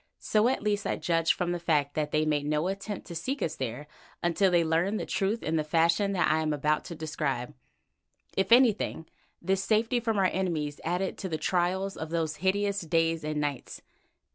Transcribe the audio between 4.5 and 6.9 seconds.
learned the truth in the fashion that I am about